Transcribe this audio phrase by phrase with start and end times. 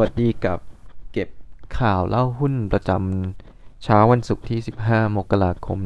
[0.00, 0.58] วัสดีกับ
[1.12, 1.28] เก็บ
[1.78, 5.78] ข่าวเล่าหุ้นประจำเช้าวันศุกร์ที่ 15 มกราคม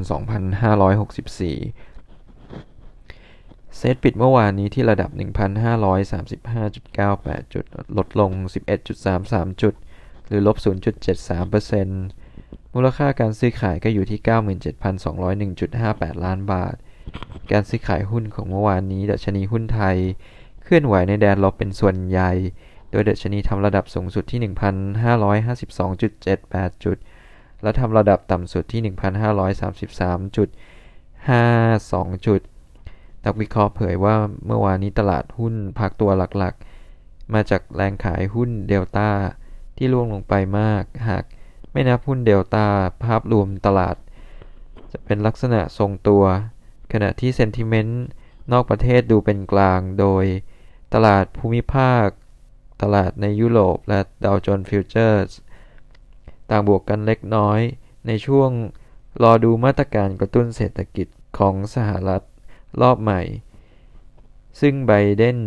[2.05, 5.11] 2564 เซตปิดเมื่อวานนี้ที่ระดับ
[6.33, 7.65] 1,535.98 จุด
[7.99, 8.31] ลดลง
[8.97, 9.75] 11.33 จุด
[10.27, 10.57] หรือลบ
[12.01, 14.21] 0.73%มูลค่าการซื้อขายก็อยู่ที่
[15.55, 16.75] 97,201.58 ล้านบาท
[17.53, 19.97] การซื้อขายหุ้นของเมื่อวานนี้ดัชนีหุ้นไทย
[20.63, 22.33] เคลื่อนไหวในแดนลบเป็นส่วนใหญ่
[22.93, 26.97] โดยดัชนีทำระดับสูงสุดที่ 1,552.78 จุด
[27.63, 28.81] และทำระดับต่ำสุดที่
[30.29, 32.41] 1,533.52 จุด
[33.25, 34.15] นักวิเคราะห์เผยว่า
[34.47, 39.11] เมื่อวานนี้ตลาดหุ้นพักตัวหลักๆ มาจากแรงขายหุ้นเดลต้า
[39.77, 41.25] ที่ร่วงลงไปมาก หาก
[41.73, 42.67] ไม่นับหุ้นเดลต้า
[43.05, 43.97] ภาพรวมตลาด
[44.93, 46.25] จะเป็นลักษณะทรงตัว
[46.93, 48.05] ขณะที่ sentiment
[48.53, 50.25] นอกประเทศดูเป็นกลางโดย
[50.95, 52.07] ตลาดภูมิภาค
[52.83, 55.31] ตลาดในยุโรปและดาวโจนส์ futures
[56.51, 57.61] ต่างบวกกันเล็กน้อย
[58.07, 58.51] ในช่วง
[59.23, 61.07] รอดูมาตรการกระตุ้นเศรษฐกิจ
[61.39, 62.23] ของสหรัฐ
[62.81, 63.23] รอบใหม่
[64.61, 65.39] ซึ่งไบเดน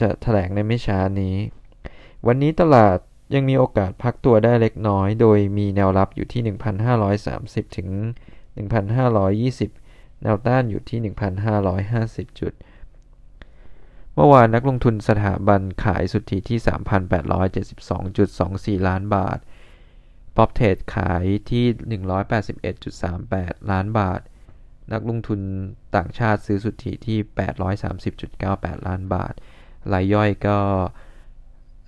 [0.00, 1.36] จะแถลงในไม่ช้านี้
[2.26, 2.98] วันนี้ตลาด
[3.34, 6.42] ยังมีโอกาสพักตัวได้เล็กน้อย โดยมีแนวรับอยู่ที่
[7.08, 7.88] 1,530 ถึง
[9.46, 10.98] 1,520 แนวต้านอยู่ที่
[11.70, 12.52] 1,550 จุด
[14.14, 16.58] เมื่อวานนักลงทุนสถาบันขายสุทธิที่
[18.78, 19.38] 3,872.24 ล้านบาท
[20.36, 21.64] ป๊อปเทรดขายที่
[22.82, 24.20] 181.38 ล้านบาท
[24.92, 25.40] นักลงทุน
[25.96, 27.18] ต่างชาติซื้อสุทธิที่
[28.22, 29.34] 830.98 ล้านบาท
[29.92, 30.58] รายย่อยก็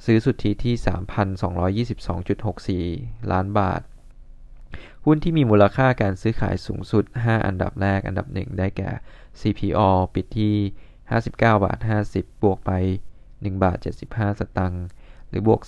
[0.04, 0.74] ซื้อสุทธิที่
[3.24, 3.80] 3,222.64 ล้านบาท
[5.04, 8.90] หุ้นที่มีมูลค่าการซื้อขายสูงสุด 5 อันดับแรกอันดับหนึ่งได้แก่
[9.40, 10.56] CPO ปิดที่
[11.14, 11.78] 59 บาท
[12.10, 12.72] 50 บวกไป
[13.18, 14.84] 1 บาท 75 สตังค์
[15.28, 15.60] หรือบวก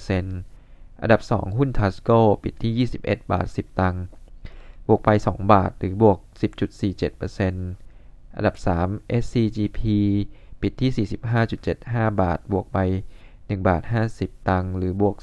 [0.00, 2.10] 3.03%อันดับ 2 หุ้นทัสโก
[2.42, 4.02] ปิดที่ 21 บาท 10 ตังค์
[4.86, 6.18] บวกไป 2 บาท หรือบวก
[6.86, 9.80] 10.47%อันดับ 3 SCGP
[10.60, 11.06] ปิดที่
[11.58, 12.78] 45.75 บาท บวกไป
[13.28, 13.82] 1 บาท
[14.16, 15.16] 50 ตังค์ หรือบวก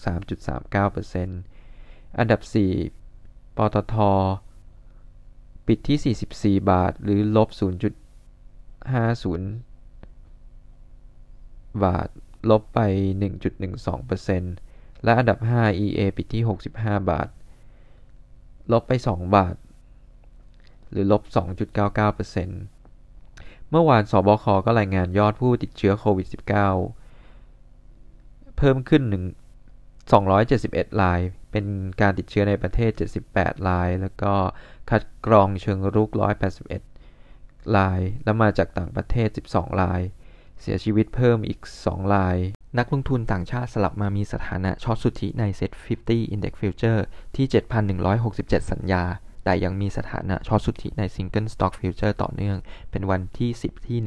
[0.65, 2.41] 3.39%อันดับ
[2.99, 3.95] 4 ปตท
[5.67, 8.08] ปิดที่ 44 บาท หรือลบ 0
[8.89, 8.93] 50
[11.83, 12.07] บาท
[12.49, 12.79] ลบไป
[13.53, 16.43] 1.12%และอันดับ 5 EA ปิดที่
[16.75, 17.29] 65 บาท
[18.71, 19.55] ลบไป 2 บาท
[20.91, 21.23] หรือลบ
[22.07, 26.35] 2.99%เมื่อวานสบคก็รายงานยอดผู้ติดเชื้อโควิด -19
[28.57, 29.03] เพิ่มขึ้น
[30.21, 31.19] 271 ราย
[31.51, 31.65] เป็น
[32.01, 32.91] การติดเชื้อในประเทศ
[33.29, 34.33] 78 ราย แล้วก็
[34.89, 36.09] คัดกรองเชิงรุก
[36.51, 36.88] 181
[37.77, 40.01] ราย และมาจากต่างประเทศ 12 ราย
[40.61, 42.37] เสียชีวิตเพิ่มอีก 2 ราย
[42.77, 45.71] นักลงทุนต่างชาติสลับมามีสถานะช็อตสุทธิในเซ็ต
[46.05, 46.99] 50 Index Future
[47.35, 47.45] ที่
[48.09, 49.03] 7,167 สัญญา
[49.43, 52.57] แต่ยังมีสถานะช็อตสุทธิใน Single Stock Future ต่อเนื่อง
[52.91, 53.97] เป็นวันที่ 10 ที่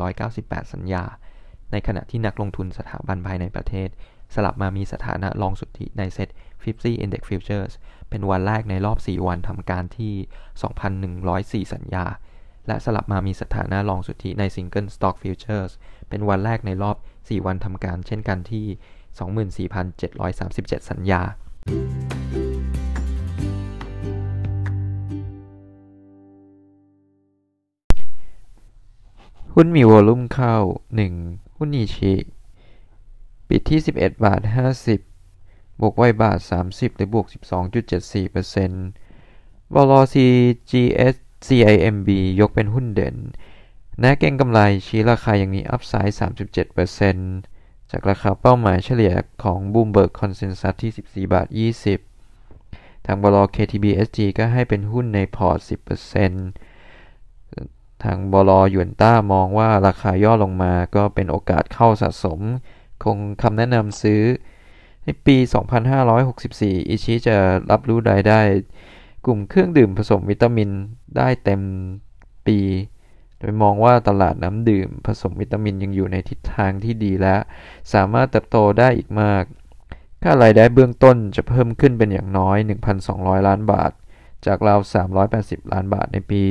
[0.00, 1.04] 1,198 สัญญา
[1.72, 3.88] ในขณะที่นักลงทุนสถาบันภายในประเทศ
[4.34, 6.28] สลับมามีสถานะลองสุทธิในเซ็ต
[6.64, 7.72] 50 Index Futures
[8.10, 12.06] เป็นวันแรกในรอบ 4 วันทำการที่ 2,104 สัญญา
[12.68, 15.72] และสลับมามีสถานะรองสุทธิใน Single Stock Futures
[16.08, 21.22] เป็นวันแรกในรอบ 4 วันทำการเช่นกันที่ 24,737 สัญญา
[29.54, 30.56] หุ้นมีวอลุ่มเข้า
[31.08, 31.56] 1.
[31.56, 32.14] หุ้นนิชิ
[33.48, 34.40] ปิดที่ 11 บาท
[35.10, 37.26] 50 บวกไว้บาท 30 หรือบวก
[38.90, 41.16] 12.74%วอล CGS
[41.46, 42.08] CIMB
[42.40, 43.16] ยกเป็นหุ้นเด่น
[44.02, 46.16] นักเก็งกำไรชี้ราคาย่างนี้อัพไซด์
[47.22, 50.92] 37%จากราคาเป้าหมายเฉลี่ยของ Bloomberg Consensus ที่
[51.28, 51.46] 14 บาท
[52.26, 55.58] 20 ทางบล KTBSG ก็ให้เป็นหุ้นในพอร์ต
[56.76, 62.40] 10%ทางบลหยวนต้ามองว่าราคาย่อลงมาก็เป็นโอกาสเข้าสะสม
[63.04, 64.22] คงคำแนะนำซื้อ
[65.04, 65.36] ในปี
[66.12, 67.36] 2564 อิชิจะ
[67.70, 68.40] รับรู้รายได้
[69.28, 70.70] กลุ่มเครื่องดื่มผสมวิตามิน
[71.16, 71.60] ได้เต็ม
[72.46, 72.58] ปี
[73.38, 77.36] โดยมองว่าตลาดน้ำดื่มผสมวิตามินยังอยู่ในทิศทางที่ดีและ
[77.92, 79.44] สามารถเติบโตได้อีกมาก
[80.22, 82.58] ค่ารายได้เบื้องต้นจะเพิ่มขึ้นเป็นอย่างน้อย
[83.02, 83.92] 1,200 ล้านบาท
[84.46, 84.80] จากราว
[85.26, 86.44] 380 ล้านบาทในปี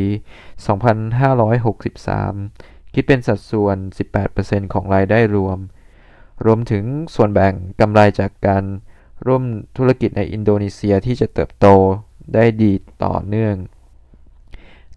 [1.17, 3.77] 2563 คิดเป็นสัดส่วน
[4.25, 5.57] 18%ของรายได้รวม
[6.45, 6.83] รวมถึง
[7.15, 8.63] ส่วนแบ่งกำไรจากการ
[9.27, 9.43] ร่วม
[9.77, 11.67] ธุรกิจในอินโดนีเซียที่จะเติบโต
[12.33, 13.55] ได้ดีต่อเนื่อง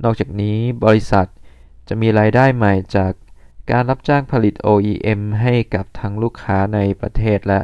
[0.04, 1.26] นอกจากนี้บริษัท
[1.88, 3.12] จะมีรายได้ใหม่จาก
[3.70, 7.60] การรับจ้างผลิต OEM ให้กับทั้งลูกค้าในประเทศและ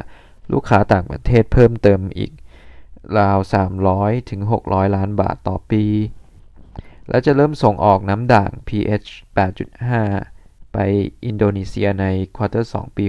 [0.51, 2.31] ลูกค้าต่างประเทศเพิ่มเติมอีก
[3.19, 3.39] ราว
[3.83, 5.85] 300 ถึง 600 ล้านบาทต่อปี
[7.09, 9.09] และจะเริ่มส่งออกน้ำด่าง pH
[9.91, 10.77] 8.5 ไป
[11.25, 12.05] อินโดนีเซียใน
[12.35, 13.05] ควอเตอร์2ปี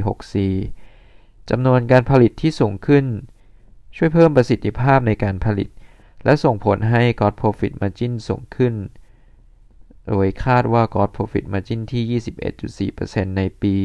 [0.75, 3.05] 64จำนวนการผลิตที่สูงขึ้น
[3.97, 5.69] ช่วยเพิ่มประสิทธิภาพในการผลิต
[6.29, 8.75] และส่งผลให้ God Profit Margin สูงขึ้น
[10.07, 12.03] โดยคาดว่า God Profit Margin ที่
[12.97, 13.77] 21.4%ในปี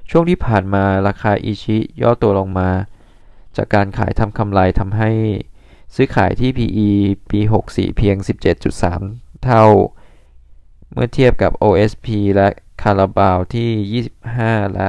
[0.10, 2.70] ช่วงที่ผ่านมาราคาอิชิย่อตัวลงมา
[3.58, 5.12] จากการขายทำกำไรทำให้
[5.96, 6.90] ซื้อขายที่ PE
[7.32, 8.16] ปี 64 เพียง
[8.80, 9.66] 17.3 เท่า
[10.92, 12.50] เมื่อเทียบกับ OSP และ
[12.82, 14.88] คาราบาวที่ 25 และ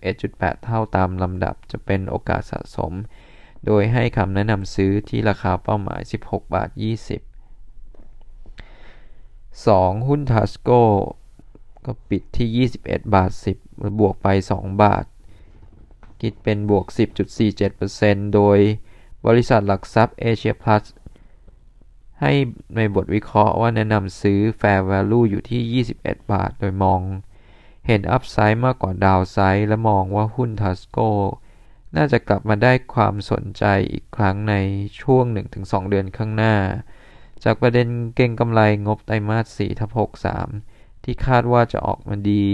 [0.00, 2.92] 31.8 เท่าตามลำดับจะเป็นโอกาสสะสม
[3.66, 6.80] โดยให้คำแนะนำซื้อที่ราคาเป้าหมาย 16 บาท 20
[9.66, 10.08] 2.
[10.08, 10.70] หุ้นทัสโก
[11.84, 13.69] ก็ปิดที่ 21 บาท 10
[14.00, 15.04] บวกไป 2 บาท
[16.20, 16.84] คิดเป็นบวก
[17.60, 18.58] 10.47%โดย
[19.26, 20.84] บริษัทหลักทรัพย์เอเชียพลัส
[22.20, 22.32] ให้
[22.76, 27.00] ในบทวิเคราะห์ว่าแนะนำซื้อ Fair Value อยู่ที่ 21 บาท โดยมอง
[27.86, 30.98] เห็นอัพไซด์มากกว่าดาวไซด์และมองว่าหุ้นทัสโก
[31.96, 34.54] น่าจะกลับมาได้ความสนใจอีกครั้งใน
[35.00, 35.24] ช่วง
[35.56, 36.56] 1-2 เดือนข้างหน้า
[37.44, 39.90] จากประเด็นเก่งกำไรงบไตรมาส4ทับ
[40.48, 42.44] 63 ที่คาดว่าจะออกมาดี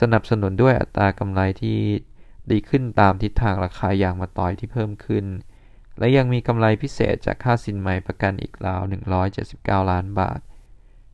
[0.00, 1.78] สนับสนุนด้วยอัตรากำไรที่
[2.50, 5.24] ดีขึ้นตามทิศทางราคายางมาต่อยที่เพิ่มขึ้น
[5.98, 8.82] และยังมีกำไรพิเศษจากค่าสินไหมประกันอีกราว
[9.36, 10.40] 179 ล้านบาท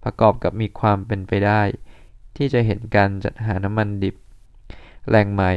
[0.05, 1.63] ประกอบกับมีความเป็นไปได้
[2.37, 4.17] ที่จะเห็นการจัดหาน้ำมันดิบ
[5.09, 5.53] แหล่งใหม่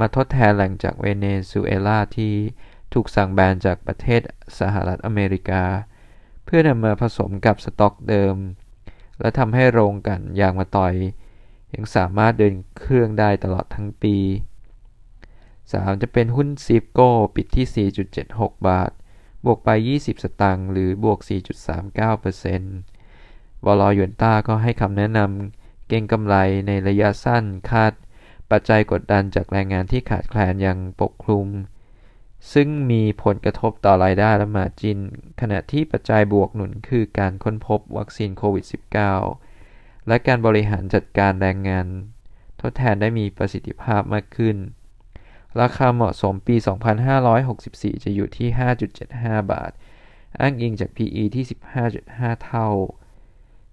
[0.00, 2.34] มาทดแทนแหล่งจากเวเนซุเอลาที่
[2.92, 4.20] ถูกสั่งแบนจากประเทศ
[4.58, 5.64] สหรัฐอเมริกา
[6.44, 8.36] เพื่อนำมาผสมกับสต็อกเดิม
[9.20, 10.94] และทำให้โรงกันยางมาต่อย
[11.74, 14.16] ยังสามารถเดินเครื่องได้ตลอดทั้งปี
[15.30, 17.88] 3 จะเป็นหุ้นซีฟโก้ปิดที่
[18.22, 18.90] 4.76 บาท
[19.44, 19.68] บวกไป
[19.98, 21.18] 20 สตางค์หรือบวก
[22.62, 26.36] 4.39%วอลอยวนต้าก็ให้คำแนะนำเก็งกำไร
[26.66, 27.92] ในระยะสั้นคาด
[28.50, 31.46] ปัจจัยกดดันจากแรงงานที่ขาดแคลนอย่างปกคลุม
[32.52, 34.98] ซึ่งมีผลกระทบต่อรายได้และมาจิน
[35.40, 39.43] ขณะที่ปัจจัยบวกหนุนคือการค้นพบวัคซีนโควิด -19
[40.08, 41.86] และการบริหารจัดการแรงงาน
[42.60, 44.56] ทดแทนได้มีประสิทธิภาพมากขึ้น
[45.60, 46.56] ราคาเหมาะสมปี
[47.30, 48.48] 2564 จะอยู่ที่
[49.00, 49.72] 5.75 บาท
[50.40, 51.44] อ้างอิงจาก PE ที่
[51.94, 52.68] 15.5 เท่า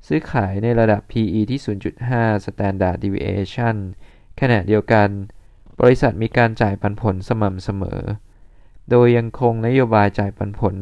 [0.07, 1.59] ซื้อขายในระดับ PE ที่
[2.03, 3.75] 0.5 Standard Deviation
[4.39, 5.09] ขณะเดียวกัน
[5.81, 8.01] บริษัทมีการจ่ายปันผลสม่ำเสมอ
[8.89, 10.75] โดยยังคงนโยบายจ่ายปันผล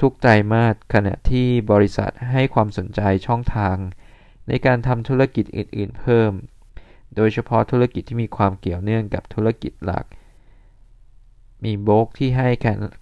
[0.00, 3.76] ทุกไตรมาสขณะที่บริษัทให้ความสนใจช่องทาง
[4.48, 6.32] ในการทำธุรกิจอื่น ๆ เพิ่ม
[7.16, 10.04] โดยเฉพาะธุรกิจที่มีความเกี่ยวเนื่องกับธุรกิจหลัก
[11.64, 12.48] มีโบกที่ให้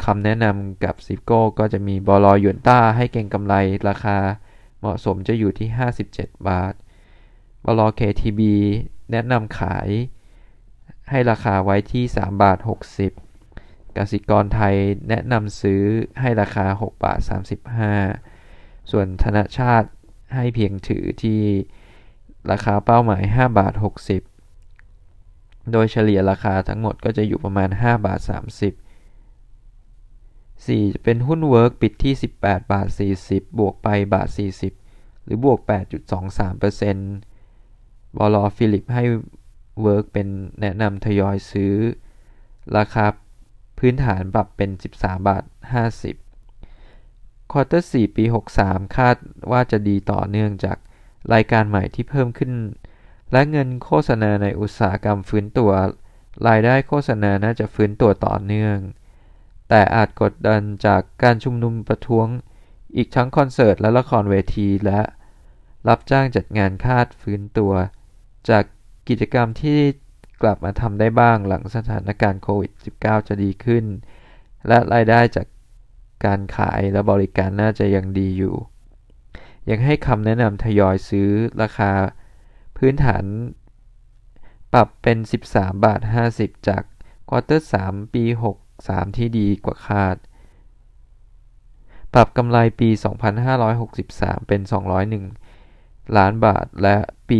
[0.04, 3.55] คำแนะนำกับซิโก้ก็จะมีบอลอยวนต้าให้เก่งกำไร
[3.88, 4.19] ราคา
[4.81, 5.69] เหมาะสมจะอยู่ที่
[6.08, 6.74] 57 บาท
[7.65, 8.41] บลอ KTB
[9.12, 9.88] แนะนำขาย
[11.10, 12.58] ให้ราคาไว้ที่ 3 บาท
[13.26, 14.76] 60กสิกรไทย
[15.08, 15.82] แนะนำซื้อ
[16.20, 17.19] ให้ราคา 6 บาท
[18.05, 19.88] 35 ส่วนธนชาติ
[20.36, 21.40] ให้เพียงถือที่
[22.50, 23.74] ราคาเป้าหมาย 5 บาท
[24.52, 28.31] 60 โดยเฉลี่ยราคาทั้งหมดก็จะอยู่ประมาณ 5 บาท 30
[30.66, 32.88] 4 จะเป็นหุ้นเวิร์กปิดที่ 18 บาท
[33.22, 34.28] 40 บวกไปบาท
[34.76, 35.58] 40 หรือบวก
[36.48, 38.44] 8.23%บล.
[38.56, 39.05] ฟิลลิปให้
[39.82, 40.28] WORK เป็น
[40.60, 41.74] แนะนำทยอยซื้อ
[42.76, 43.06] ราคา
[43.78, 45.44] พื้นฐานปรับเป็น 13 บาท
[45.84, 46.25] 50
[47.53, 48.24] quarter 4ปี
[48.60, 49.17] 63 คาด
[49.50, 50.79] ว่าจะดีต่อเนื่องจาก
[51.34, 52.53] รายการใหม่ที่เพิ่มขึ้น
[53.32, 55.70] และเงินโฆษณาในอุตสาหกรรมฟื้นตัว
[56.48, 58.76] รายได้โฆษณาน่าจะฟื้นตัวต่อเนื่อง
[59.69, 62.26] แต่อาจกดดันจากการชุมนุมประท้วง
[62.96, 65.00] อีกทั้งคอนเสิร์ตและละครเวทีและ
[65.88, 67.72] รับจ้างจัดงานคาดฟื้นตัว
[68.48, 68.65] จาก
[69.08, 69.81] กิจกรรมที่
[70.43, 73.84] กลับมาทำได้บ้างหลังสถานการณ์โควิด -19 จะดีขึ้น
[74.69, 75.46] และรายได้จาก
[76.25, 78.56] การขายและบริการน่าจะยังดีอยู่
[79.70, 81.31] ยังให้คำแนะนำทยอยซื้อ
[81.63, 81.93] ราคา
[82.77, 83.25] พื้นฐาน
[84.73, 85.19] ปรับเป็น
[85.49, 86.01] 13 บาท
[86.35, 86.82] 50 จาก
[87.29, 88.25] ควอเตอร์3ปี
[88.70, 90.17] 63 ที่ดีกว่าคาด
[92.15, 92.89] ปรับกำไรปี
[93.69, 94.61] 2563 เป็น
[95.39, 96.96] 201 ล้านบาท และ
[97.29, 97.39] ปี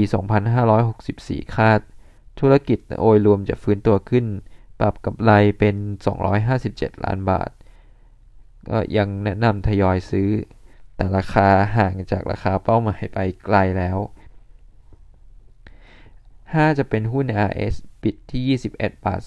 [0.79, 1.81] 2564 คาด
[2.41, 4.27] ธุรกิจโดยรวมจะฟื้นตัวขึ้น
[4.81, 5.77] ปรับกำไรเป็น
[6.41, 7.51] 257 ล้านบาท
[8.69, 10.31] ก็ยังแนะนำทยอยซื้อ
[10.97, 13.99] แต่ราคาห่างจากราคาเป้าหมายไปไกลแล้ว
[15.97, 19.21] 5 จะเป็นหุ้น RS ปิดที่ 21 บาท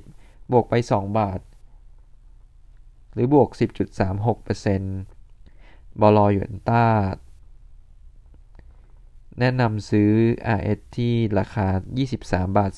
[0.00, 1.40] 30 บวกไป 2 บาท
[3.12, 3.48] หรือบวก
[5.14, 6.86] 10.36%บลหยวนต้า
[9.40, 10.10] แนะนำซื้อ
[10.58, 11.66] RS ที่ราคา
[12.08, 12.72] 23 บาท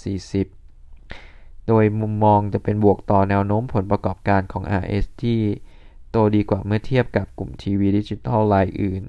[0.82, 5.40] 40โดยมุมมองจะเป็นบวกต่อแนวโน้มผลประกอบการของ RS ที่
[6.18, 9.04] โตดีกว่าเมื่อเทียบกับกลุ่มทีวีดิจิทัลรายอื่น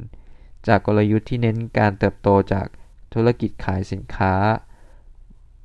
[0.67, 2.67] จากกลยุทธ์ที่เน้นการเติบโตจาก
[3.13, 4.33] ธุรกิจขายสินค้า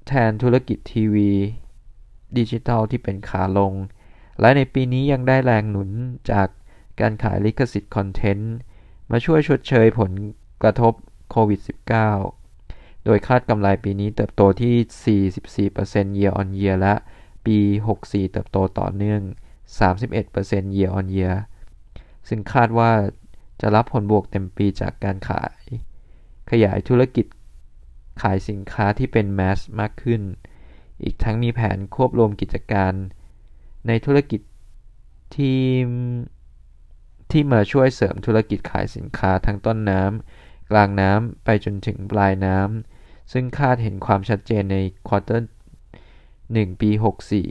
[0.07, 1.33] แทนธุรกิจทีวี
[2.39, 3.73] ดิจิทัลที่เป็นขาลง
[4.41, 5.91] และในปีนี้ยังได้แรงหนุน
[6.31, 6.49] จาก
[7.01, 8.55] การขายลิขสิทธิ์คอนเทนต์
[9.11, 10.11] มาช่วยชดเชยผล
[10.63, 10.93] กระทบ
[11.31, 11.61] โควิด
[12.33, 16.95] -19 โดยคาดกำไรปีนี้เติบโตที่ 44% year on year และ
[17.47, 17.59] ปี
[17.97, 19.23] 64 เติบโตต่อเนื่อง
[19.81, 21.37] 31% year on year
[22.29, 22.93] ซึ่งคาดว่า
[23.61, 25.62] จะรับผลบวกเต็มปีจากการขาย
[26.50, 27.26] ขยายธุรกิจ
[28.23, 30.23] ขายสินค้าที่เป็นแมสมากขึ้น
[31.02, 32.93] อีกทั้งมีแผนควบรวมกิจการ
[33.87, 34.41] ในธุรกิจ
[35.35, 35.61] ที่
[37.31, 44.76] ที่มาช่วยเสริมธุรกิจขายสินค้าทั้งต้นน้ำกลางน้ำไปจนถึงปลายน้ำซึ่งคาดเห็นความชัดเจนใน
[45.09, 45.50] ควอเตอร์
[46.12, 46.91] 1ปี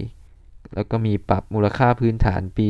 [0.06, 0.21] 64
[0.74, 2.68] แล้วก็มีปรับมูลค่าพื้นฐานปี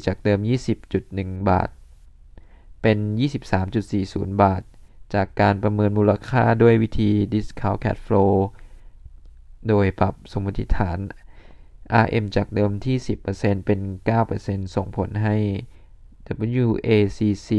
[0.00, 0.40] 2564 จากเดิม
[0.94, 1.68] 20.1 บาท
[2.82, 2.98] เป็น
[3.70, 4.62] 23.40 บาท
[5.14, 8.34] จากการประเมินมูลค่าด้วยวิธี discount cash flow
[9.68, 10.98] โดยปรับสมมติฐาน
[12.04, 12.96] RM จากเดิมที่
[13.32, 13.80] 10%เป็น
[14.28, 15.36] 9%ส่งผลให้
[16.64, 17.50] WACC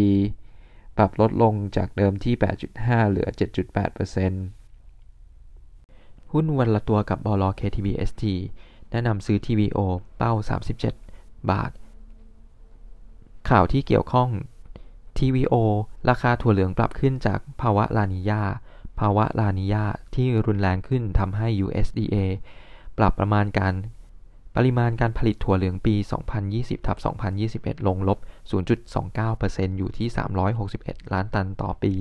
[0.98, 2.36] ปรับลดลงจากเดิมที่
[2.74, 4.61] 8.5 เหลือ 7.8%
[6.32, 8.24] หุ้นวันละตัวกับบล KTBST
[8.92, 9.80] แนะนำซื้อ TVO
[10.18, 10.34] เป้า
[10.92, 11.72] 37 บาท
[13.50, 14.30] ข่าวที่เกี่ยวข้อง
[15.18, 15.56] TVO
[16.10, 18.44] ราคาถั่วเหลืองปรับขึ้นจากภาวะลานิยา
[19.00, 19.86] ภาวะลานิยา
[20.16, 22.16] ที่รุนแรงขึ้นทำให้ USDA
[22.98, 23.74] ปรับประมาณการ
[24.56, 25.96] ปริมาณการผลิตถั่วเหลืองปี
[26.42, 26.98] 2020ทับ
[27.42, 28.20] 2021 ลงลบ
[28.98, 30.08] 0.29%อยู่ที่
[30.60, 31.94] 361 ล้านตันต่อปี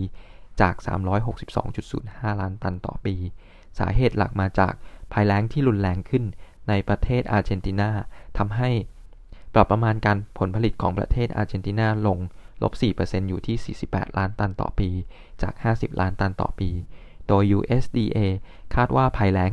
[0.60, 0.74] จาก
[1.58, 3.14] 362.05 ล้านตันต่อปี
[3.78, 4.72] สาเหตุหลักมาจาก
[5.12, 6.24] ภัยแล้งที่รุนแรงขึ้น
[6.68, 7.90] ในประเทศอาร์เจนตินา
[8.38, 8.70] ทำให้
[9.54, 12.18] ปรับประมาณการผลผลิตของประเทศอาร์เจนตินาลง
[12.62, 14.88] ลบ 4%อยู่ที่ 48 ล้านตันต่อปี
[15.42, 16.70] จาก 50 ล้านตันต่อปี
[17.28, 18.18] โดย USDA
[18.74, 19.52] คาดว่าภัยแล้ง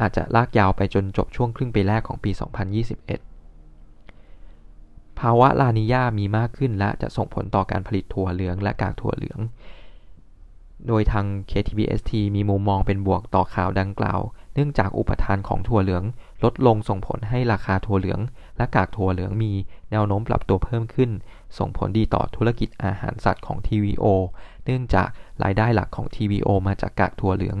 [0.00, 2.30] อาจจะลากยาวไปจนจบช่วงครึ่งปีแรกของปี
[3.56, 9.38] 2021 ภาวะลานิยามีมากขึ้นและจะส่งผลต่อการผลิตถั่วเหลืองและกากถั่วเหลือง
[10.88, 14.20] โดยทาง KTBST มีมุมมองเป็นบวกต่อข่าวดังกล่าว
[14.54, 16.04] เนื่องจากอุปทานของถั่วเหลือง
[16.44, 18.20] ลดลงส่งผลให้ราคาถั่วเหลือง
[18.56, 19.52] และกากถั่วเหลืองมี
[19.90, 21.10] แนวโน้มปรับตัวเพิ่มขึ้น
[21.58, 24.04] ส่งผลดีต่อธุรกิจอาหารสัตว์ของ TVO
[24.64, 25.08] เนื่องจาก
[25.42, 27.58] รายได้หลักของ TVO มาจากกากถั่วเหลือง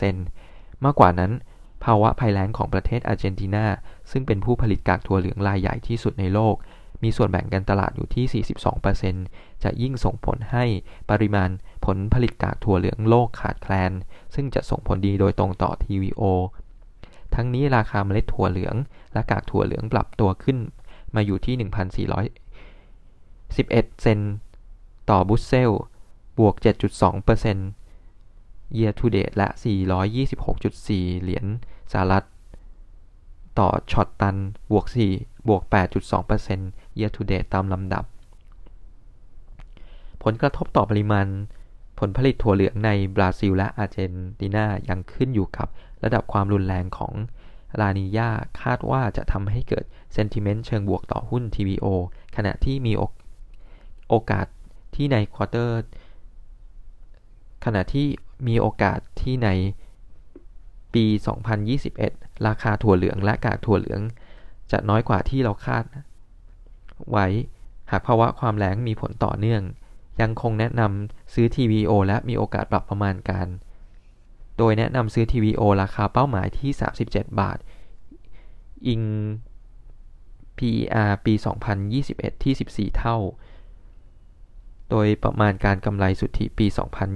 [0.00, 1.32] 65%มากกว่านั้น
[1.84, 3.66] ภาวะภัยแล้งของประเทศอาร์เจนตินา
[4.10, 6.54] ซึ่งเป็นผู้ผลิตกากถั่วเหลืองรายใหญ่ที่สุดในโลก
[7.02, 8.44] มีส่วนแบ่งการตลาดอยู่ที่
[9.00, 10.64] 42%จะยิ่งส่งผลให้
[11.10, 11.50] ปริมาณ
[11.84, 13.92] ผลผลิตกากถั่วเหลืองโลกขาดแคลน
[14.34, 16.22] ซึ่งจะส่งผลดีโดยตรงต่อ TVO
[17.34, 18.74] ทั้งนี้ราคาเมล็ดถั่วเหลือง
[19.12, 20.58] และกากถั่วเหลืองปรับตัวขึ้น
[21.14, 21.54] มาอยู่ที่
[22.08, 24.20] 1,411 เซน
[25.10, 25.70] ต่อบุสเซล
[26.38, 26.54] บวก
[27.66, 29.48] 7.2% year to date และ
[30.14, 31.46] 426.4 เหรียญ
[31.92, 32.24] สหรัฐ
[33.58, 34.36] ต่อช็อตตัน
[34.70, 34.86] บวก
[35.16, 35.62] 4 บวก
[36.30, 38.04] 8.2% year to date ตามลำดับ
[40.22, 41.26] ผลกระทบต่อปริมาณ
[42.04, 45.68] ผลผลิตถั่วเหลืองในบราซิลและอาร์เจนตินายังขึ้นอยู่กับ
[46.04, 47.12] ระดับความรุนแรงของ
[47.80, 48.30] ลานีญา
[48.62, 51.86] คาดว่าจะทำให้เกิด sentiment เชิงบวกต่อหุ้น TVO
[52.36, 52.92] ขณะที่มี
[54.08, 54.46] โอกาส
[54.94, 55.82] ที่ใน quarter
[57.64, 58.06] ขณะที่
[58.48, 59.48] มีโอกาสที่ใน
[60.94, 61.04] ปี
[61.76, 64.00] 2021 ราคาถั่วเหลืองและกากถั่วเหลือง
[64.72, 65.84] จะน้อยกว่าที่เราคาด
[67.10, 67.26] ไว้
[67.90, 69.62] หากภาวะความแล้งมีผลต่อเนื่อง
[70.20, 73.48] ยังคงแนะนำซื้อ TVO และมีโอกาสปรับประมาณการ
[74.58, 76.70] โดยแนะนำซื้อ TVO ราคาเป้าหมายที่
[77.04, 77.58] 37 บาท
[78.86, 79.02] อิง
[80.58, 81.34] PER ปี
[81.88, 82.54] 2021 ที่
[82.92, 83.18] 14 เท่า
[84.90, 86.66] โดยประมาณการกำไรสุทธิปี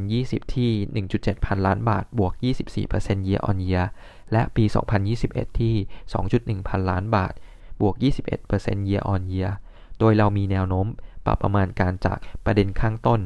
[0.02, 0.70] 2020 ที่
[1.08, 2.32] 1.7 พันล้านบาท บวก
[2.80, 3.86] 24% year on year
[4.32, 4.64] และปี
[5.12, 5.74] 2021 ที่
[6.22, 7.32] 2.1 พันล้านบาท
[7.80, 7.94] บวก
[8.42, 9.52] 21% year on year
[9.98, 10.86] โดยเรามีแนวโน้ม
[11.26, 13.20] ปรับประมาณการจากประเด็นข้างต้น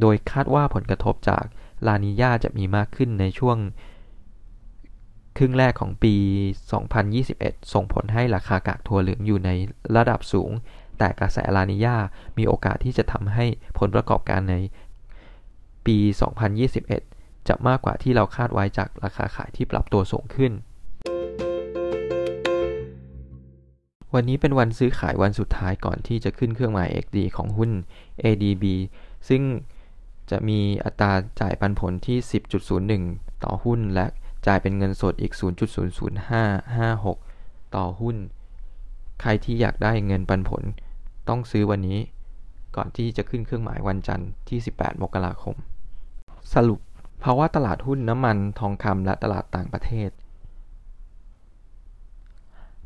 [0.00, 1.44] โดยคาดว่าผลกระทบจาก
[1.86, 3.58] ลานิญาจะมีมากขึ้นในช่วง
[5.36, 6.14] ครึ่งแรกของปี
[6.94, 9.50] 2021 ส่งผลให้ราคากากถั่วเหลืองอยู่ใน
[9.96, 10.50] ระดับสูง
[10.98, 11.96] แต่กระแสลานิญา
[12.38, 13.44] มีโอกาสที่จะทำให้
[13.78, 14.54] ผลประกอบการใน
[15.86, 15.98] ปี
[16.72, 20.52] 2021 จะมากกว่าที่เราคาดไว้จากราคาขายที่ปรับตัวสูงขึ้น
[24.14, 27.70] วันนี้เป็นวันซื้อขายวันสุดท้ายก่อนที่จะขึ้นเครื่องหมาย XD ของหุ้น
[28.24, 28.64] ADB
[29.28, 29.42] ซึ่ง
[30.30, 32.18] จะมีอัตราจ่ายปันผลที่
[32.80, 34.06] 10.01 ต่อหุ้น และ
[34.46, 35.32] จ่ายเป็นเงินสดอีก
[36.94, 38.16] 0.00556 ต่อหุ้น
[39.20, 40.62] ใครที่อยากได้เงินปันผล
[41.28, 41.98] ต้องซื้อวันนี้
[42.76, 45.56] ก่อนที่จะขึ้นเครื่องหมายวันจันทร์ที่ 18 มกราคม
[46.54, 46.80] สรุป
[47.24, 50.10] ภาวะตลาดหุ้นน้ำมันทองคำและตลาดต่างประเทศ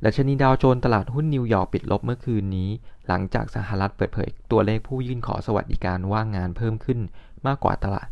[0.05, 2.71] ดัชนีดาวโจนส์ตลาดหุ้นนิวยอร์กปิดลบเมื่อคืนนี้
[3.09, 7.01] หลังจากสหรัฐเปิดเผยตัวเลขผู้ยื่นขอสวัสดิการว่างงานเพิ่มขึ้น
[7.47, 8.09] มากกว่าตลาด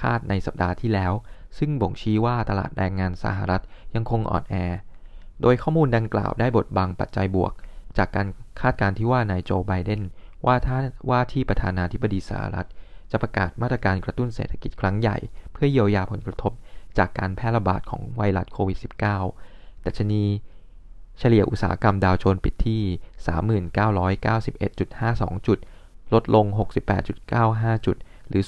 [0.00, 1.12] คาดในสัปดาห์ที่แล้ว
[1.58, 3.62] ซึ่งบ่งชี้ว่าตลาดแรงงานสหรัฐ
[3.94, 4.54] ยังคงอ่อนแอ
[5.42, 7.52] โดยข้อมูลดังกล่าวได้บทบังปัจจัยบวก
[7.98, 8.26] จากการ
[8.60, 10.02] คาดการณ์ที่ว่านายโจไบเดน
[10.46, 10.76] ว่าถ้า
[11.10, 12.68] ว่าที่ประธานาธิบดีสหรัฐ
[13.10, 15.16] จะประกาศมาตรการกระตุ้นเศรษฐกิจครั้งใหญ่
[15.52, 16.52] เพื่อเยียวยาผลกระทบ
[16.98, 18.78] จากการแพร่ระบาดของไวรัสโควิด
[19.30, 20.24] -19 ดัชนี
[21.18, 22.82] เฉลี่ยอุตสาหกรรมดาวโจนส์ปิดที่
[25.38, 25.58] 3991.52 จุด
[26.14, 26.46] ลดลง
[27.16, 27.96] 68.95 จุด
[28.28, 28.42] หรือ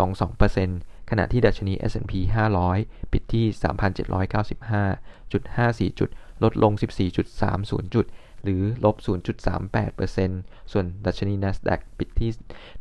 [0.00, 2.12] 0.22%ขณะที่ดัชนี S&P
[2.64, 6.10] 500 ปิดที่ 3,795.54 จุด
[6.44, 6.72] ลดลง
[7.34, 8.06] 14.30 จุด
[8.42, 12.30] หรือลบ 0.38%ส่วนดัชนี NASDAQ ปิดที่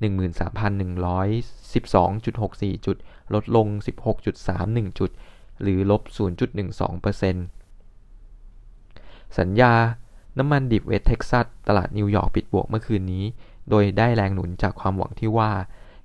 [0.01, 2.97] 13,112.64 จุด
[3.33, 3.67] ลดลง
[4.37, 5.09] 16.31 จุด
[5.61, 7.58] หรือลบ 0.12%
[9.39, 9.73] สัญญา
[10.37, 13.25] น้ำมันดิบเวสเท็กซัสตลาดนิวยอร์กปิดบวกเมื่อคืนนี้
[13.69, 15.51] โดยได้แรงหนุนจากความหวังที่ว่า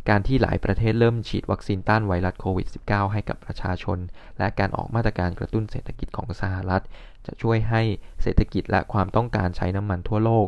[0.09, 3.99] การที่หลายประเทศเริ่มฉีดวัคซีนต้านไวรัสโควิด -19 ให้กับประชาชน
[4.39, 6.83] และการออกมาตรการกระตุ้นเศรษฐกิจของสหรัฐ
[7.27, 7.83] จะช่วยให้
[8.23, 10.47] เศรษฐกิจและความต้องการใช้น้ำมันทั่วโลก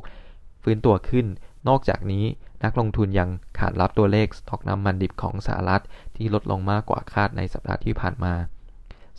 [0.63, 1.27] ฟื้นตัวขึ้น
[1.69, 2.25] นอกจากนี้
[2.65, 5.83] นักลงทุนยังขานรับตัวเลขสต็อกน้ำมันดิบของสหรัฐ
[6.17, 8.35] ที่ลดลงมากกว่าคาดในสัปดาห์ที่ผ่านมา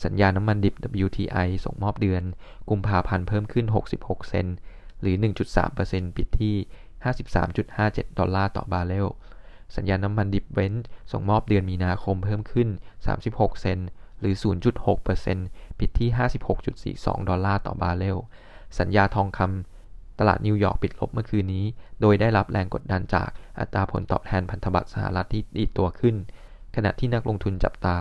[0.03, 2.23] สัญญาน้ำมันดิบ WTI ส่งมอบเดือน
[2.69, 3.65] กุมภาพันธ์เพิ่มขึ้น
[3.97, 4.55] 66 เซนต์
[5.01, 5.15] หรือ
[5.65, 6.55] 1.3%ปิดที่
[7.55, 9.07] 53.57 ดอลลาร์ต่อบาร์เรล
[9.75, 10.73] สัญญาน้ำมันดิบเบรนท์
[11.11, 12.69] ส่งมอบเดือนมีนาคมเพิ่มขึ้น
[13.15, 13.87] 36 เซนต์
[14.19, 14.35] หรือ
[15.07, 16.09] 0.6%ปิดที่
[16.95, 18.17] 56.42 ดอลลาร์ต่อบาร์เรล
[18.79, 21.65] สัญญาทองคำตลาดนิวยอร์กปิดลบเมื่อคืนนี้
[22.01, 23.29] โดยได้รับแรงกดดันจาก
[23.59, 26.15] อัตราผลตอบแทนพันธบัตรสหรัฐที่ดีดตัวขึ้น
[26.75, 27.97] ขณะที่นักลงทุนจับตา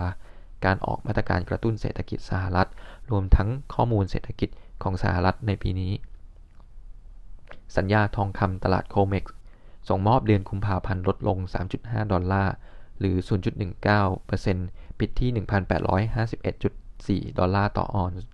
[0.65, 2.69] การออกมาตรการกระตุ้นเศรษฐกิจสหรัฐ
[3.11, 4.49] รวมทั้งข้อมูลเศรษฐกิจ
[4.83, 5.93] ของสหรัฐในปีนี้
[7.77, 9.25] สัญญาทองคำตลาดโคเม็ก
[9.89, 11.37] ส่งมอบเดือนกุมภาพันธ์ลดลง
[11.75, 12.53] 3.5 ดอลลาร์
[12.99, 13.15] หรือ
[14.27, 15.29] 0.19%ปิดที่
[17.27, 18.27] 1,851.4 ดอลลาร์ต่อออนซ์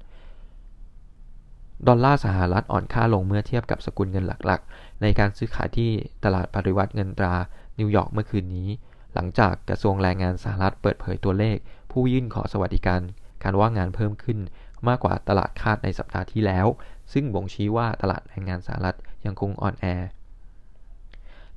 [1.88, 5.90] ดอลลาร์สหรัฐอ่อนค่าลงเมื่อเทียบกับสกุลเงินหลักๆ ในการซื้อขายที่
[6.24, 7.34] ตลาดปริวรรตเงินตรา
[7.80, 8.70] นิวยอร์กเมื่อคืนนี้
[9.14, 11.58] หลังจากกระทรวงแรงงานสหรัฐเปิดเผยตัวเลข
[11.94, 13.02] ผู้ยื่นขอสวัสดิการ
[13.44, 14.40] การว่างงานเพิ่มขึ้น
[14.88, 16.68] มากกว่าตลาดคาดในสัปดาห์ที่แล้ว
[17.14, 19.86] ซึ่งบ่งชี้ว่าตลาดแรงงานสหรัฐยังคงอ่อนแอ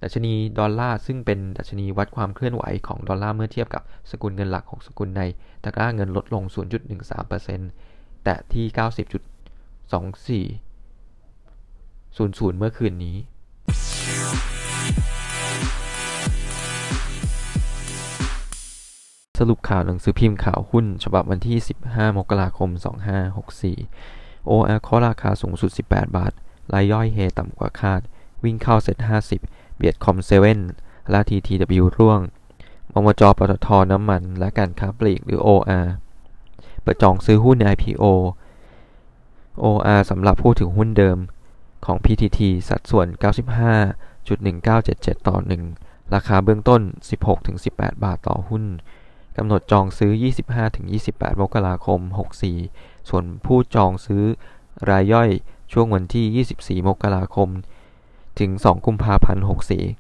[0.03, 5.23] ดัชนีดอลลาร์ซึ่งเป็นดัชนีวัดความเคลื่อนไหวของดอลลาร์เมื่อเทียบกับสกุลเงินหลักของสกุลใน
[5.65, 6.45] ตะกร้าเงินลดลง
[7.55, 8.67] 0.13%แต่ที่
[12.53, 13.17] 90.2400 เมื่อคืนนี้
[19.39, 22.71] สรุปข่าวหนังสือพิมพ์ข่าวหุ้น ฉบับวันที่ 15 มกราคม
[23.81, 26.33] 2564 OR เคาะราคาสูงสุด 18 บาท
[26.73, 28.01] รายย่อยเฮต่ำกว่าคาด
[28.45, 28.97] วิ่งเข้าเซ็ต
[29.39, 30.61] 50 เบียดคอมเซเว่น
[31.11, 32.21] และ TTW ร่วง
[32.93, 35.87] มมจปตทน้ำมัน และการค้าปลีกหรือ OR
[36.81, 38.05] เปิดจองซื้อหุ้น IPO
[39.65, 41.19] OR สำหรับผู้ถือหุ้นเดิม
[41.87, 43.07] ของ PTT สัดส่วน
[43.77, 45.37] 95.1977 ต่อ
[45.77, 46.81] 1 ราคาเบื้องต้น
[47.43, 48.65] 16-18 บาทต่อหุ้น
[49.37, 50.13] กำหนดจองซื้อ
[50.77, 52.01] 25-28 มกราคม
[52.55, 54.23] 64 ส่วนผู้จองซื้อ
[54.91, 55.31] รายย่อย
[55.73, 57.49] ช่วงวันที่ 24 มกราคม
[58.41, 59.45] ถึง 2 กุมภาพันธ์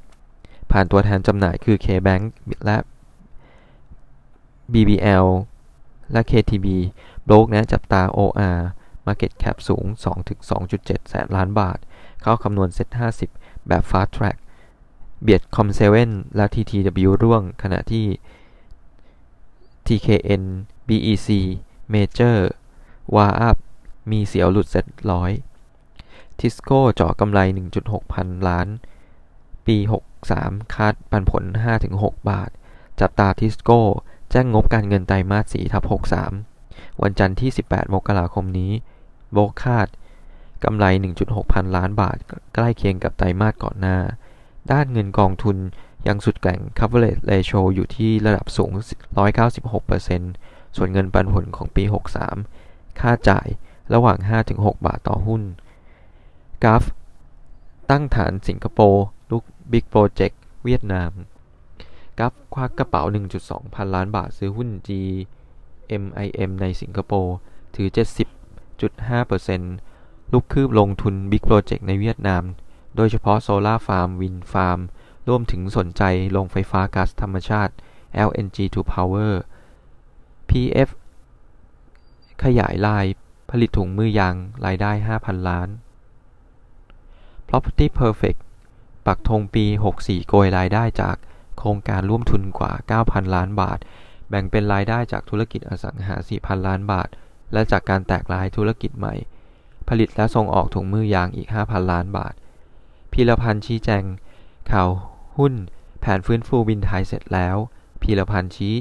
[0.06, 2.24] 64 ผ่านตัวแทนจำหน่ายคือ KBank
[2.64, 2.76] และ
[4.72, 5.26] BBL
[6.12, 6.66] และ KTB
[7.24, 8.58] โบรกนะจับตา OR
[9.06, 9.84] Market Cap สูง
[10.46, 11.78] 2-2.7 แสนล้านบาท
[12.22, 14.38] เข้าคำนวณ SET50 แบบ Fast Track
[15.22, 15.82] เบียด Com7
[16.36, 18.06] และ TTW ร่วงขณะที่
[19.86, 20.44] TKN
[20.88, 21.28] BEC
[21.92, 22.38] Major
[23.14, 23.56] WHAUP
[24.10, 25.32] มีเสียวหลุดเซ็ตร้อย
[26.38, 27.40] ทิสโก้เจาะกำไร
[27.76, 28.68] 1.6 พันล้าน
[29.66, 29.76] ปี
[30.26, 31.44] 63 คาดปันผล
[31.86, 32.50] 5-6 บาท
[33.00, 33.82] จับตาทิสโก้
[34.30, 35.84] แจ้งงบการเงินไตรมาส4ทับ
[36.42, 38.72] 63 วันจันทร์ที่ 18 มกราคมนี้
[39.32, 39.88] โบกคาด
[40.64, 40.84] กำไร
[41.20, 42.16] 1.6 พันล้านบาท
[42.54, 43.98] ใกล้เคียงกับไตรมาสก่อนหน้า
[44.72, 45.56] ด้านเงินกองทุน
[46.06, 48.70] ยังสุดแกร่ง coverage ratio อยู่ที่ระดับสูง
[49.94, 51.84] 196%ส่วนเงินปันผลของปี
[52.42, 53.46] 63 ค่าจ่าย
[53.94, 54.18] ระหว่าง
[54.52, 55.42] 5-6 บาทต่อหุ้น
[56.64, 56.84] กราฟ
[57.90, 61.10] ตั้งฐานสิงคโปร์ลุกบิ๊กโปรเจกต์เวียดนาม
[62.18, 63.02] กัฟควักกระเป๋า
[63.38, 67.36] 1.2 พันล้านบาทซื้อหุ้น GMIM ในสิงคโปร์
[67.74, 67.88] ถือ
[69.50, 72.42] 70.5%ลุกคืบลงทุน big project ในเวียดนาม
[72.96, 74.80] โดยเฉพาะ solar farm wind farm
[75.28, 76.02] รวมถึงสนใจ
[76.36, 77.72] โรงไฟฟ้าก๊าซธรรมชาติ
[78.28, 79.32] LNG to power
[80.48, 80.90] PF
[82.44, 83.06] ขยายลาย
[83.50, 84.34] ผลิตถุงมือยาง
[84.66, 85.68] รายได้ 5,000 ล้าน
[87.48, 88.40] Property Perfect
[89.06, 89.64] ปักธงปี
[89.98, 91.16] 64 โกยรายได้จาก
[91.58, 92.72] โครงการร่วมทุนกว่า
[93.04, 93.78] 9,000 ล้านบาท
[94.28, 97.08] แบ่งเป็นรายได้จากธุรกิจอสังหา 4,000 ล้านบาท
[97.52, 99.14] และจากการแตกรายธุรกิจใหม่
[99.88, 102.34] ผลิตและส่งออกถุงมือยางอีก 5,000 ล้านบาท
[103.12, 104.02] พีรพันธ์ชี้แจง
[104.70, 104.88] ข่าว
[105.36, 105.52] หุ้น
[106.00, 107.56] แผนฟื้นฟูบินไทยเสร็จแล้ว
[108.02, 108.76] พีรพันธ์ชี้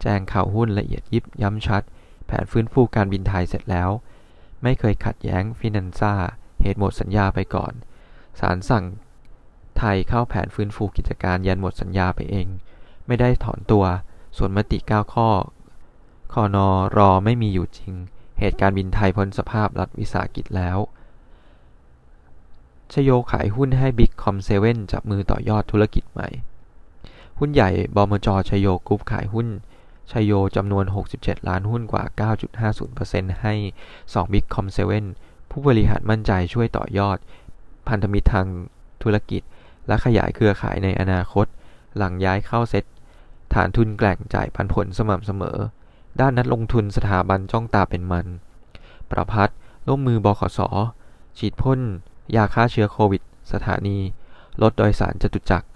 [0.00, 1.82] แจงข่าวหุ้นละเอียดยิบย้ำชัด
[2.26, 3.90] แผนฟื้นฟูการบินไทยเสร็จแล้ว
[4.62, 6.14] ไม่เคยขัดแย้งฟินันซ่า
[6.62, 7.72] เหตุหมดสัญญาไปก่อน
[8.40, 8.84] ศาลสั่ง
[9.78, 12.46] ไทยเข้าแผนฟื้นฟูกิจการยันหมดสัญญาไปเอง
[13.06, 13.84] ไม่ได้ถอนตัว
[14.36, 15.28] ส่วนมติ 9 ข้อ
[16.32, 17.92] คอนอรอไม่มีอยู่จริง
[18.40, 20.78] เหตุการบินไทยพ้นสภาพรัฐวิสาหกิจแล้ว
[22.92, 26.28] ชโยขายหุ้นให้บิ๊ก Com7จับมือต่อยอดธุรกิจใหม่
[27.38, 29.48] หุ้นใหญ่บมจชโยกรุ๊ปขายหุ้น
[30.10, 30.84] ชโยจำนวน
[31.16, 32.04] 67 ล้านหุ้นกว่า
[32.72, 33.54] 9.50%ให้
[33.94, 35.04] 2บิ๊ก Com7
[35.50, 37.18] ผู้บริหารมั่นใจช่วยต่อยอด
[37.88, 38.46] พันธมิตรทาง
[39.02, 39.42] ธุรกิจ
[39.86, 41.46] และขยายเครือข่ายในอนาคต
[41.96, 42.84] หลังย้ายเข้าเซ็ต
[43.54, 45.58] ฐานทุนแกล่งจ่ายพันผลสม่ำเสมอ
[46.20, 48.26] ด้านนัดลงทุนสถาบันจ้องตาเป็นมัน
[49.10, 49.48] ประพัฒ
[49.86, 50.60] ร่วมมือบขส
[51.38, 51.80] ฉีดพ่น
[52.36, 53.98] ยาฆ่าเชื้อโควิด สถานี
[54.62, 55.66] รถโดยสารจตุจักร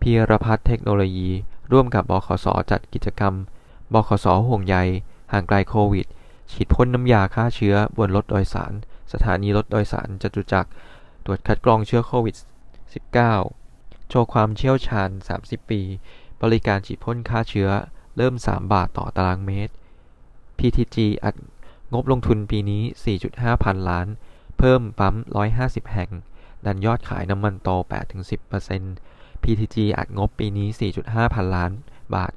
[0.00, 1.28] พีรพัฒนเทคโนโลยี
[1.72, 3.34] ร่วมกับบขสจัดกิจกรรม
[3.92, 4.76] บขสห่วงใย
[5.32, 6.06] ห่างไกลโควิด
[6.52, 8.72] ฉีดพ่นน้ำยาฆ่าเชื้อบนรถโดยสาร
[9.12, 10.70] สถานีรถโดยสารจตุจักร
[11.24, 12.36] ตรวจคัดกรองเชื้อโควิด
[13.22, 15.10] -19 โชว์ความเชี่ยวชาญ
[15.40, 15.80] 30 ปี
[16.42, 17.70] บริการฉีดพ่นฆ่าเชื้อ
[18.16, 19.72] เริ่ม 3 บาทต่อตารางเมตร
[20.58, 21.34] PTG อัด
[21.92, 22.82] งบลงทุนปีนี้
[23.22, 24.06] 4.5 พันล้าน
[24.64, 25.14] เพิ่มปั๊ม
[25.54, 26.10] 150 แห่ง
[26.66, 27.68] ดันยอดขายน้ำมันโต
[28.62, 30.68] 8-10% PTG อัดงบปีนี้
[31.02, 31.72] 4.5 พันล้าน
[32.14, 32.32] บาท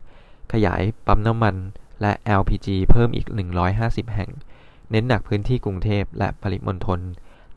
[0.54, 1.56] ขยายปั๊มน้ำมัน
[2.02, 3.28] และ LPG เพิ่มอีก
[3.72, 4.32] 150 แห่ง
[4.92, 7.00] เน้นหนักพื้นที่กรุงเทพและปริมณฑล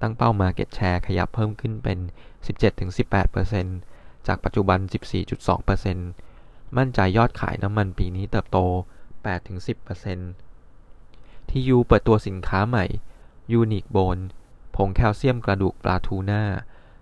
[0.01, 1.99] ตั้งเป้า Market Share ขยับเพิ่มขึ้นเป็น
[2.73, 4.79] 17-18%จากปัจจุบัน
[5.59, 8.59] 14.2%มั่นใจยอดขายน้ำมันปีนี้เติบโต
[10.25, 12.85] 8-10%ที่ยูเปิดตัวสินค้าใหม่
[13.61, 14.23] Unique Bone
[14.79, 16.43] ผงแคลเซียมกระดูกปลาทูน่า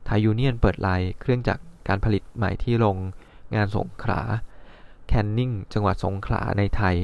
[0.04, 2.96] ไทยูเนียนเปิดไลน์เครื่องจักรการผลิตใหม่ที่โรง
[3.54, 4.20] งานสงขลา
[5.06, 6.96] แคนนิงจังหวัดสงขลาในไทย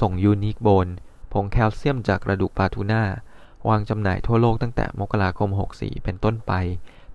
[0.00, 0.92] ส่ง Unique Bone
[1.32, 3.02] ผงแคลเซียมจากกระดูกปลาทูน่า
[3.68, 6.52] วางจำหน่ายทั่วโลกตั้งแต่มกราคม 64 เป็นต้นไป